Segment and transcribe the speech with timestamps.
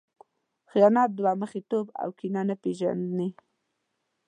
[0.71, 3.29] خیانت، دوه مخی توب او کینه نه پېژني.